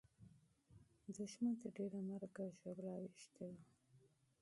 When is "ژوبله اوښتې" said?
2.57-3.45